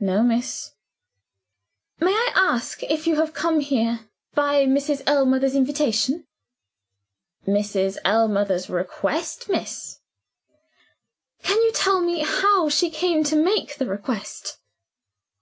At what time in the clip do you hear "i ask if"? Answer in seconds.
2.12-3.06